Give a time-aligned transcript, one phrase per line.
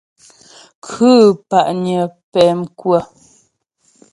[0.87, 1.17] Khʉ̂
[1.49, 2.01] pa'nyə
[2.31, 2.99] pɛmkwə.